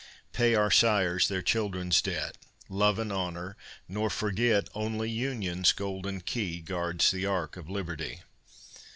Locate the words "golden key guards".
5.73-7.11